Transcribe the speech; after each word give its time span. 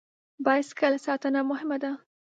بایسکل 0.45 0.93
ساتنه 1.05 1.41
مهمه 1.51 1.77
ده. 1.83 1.91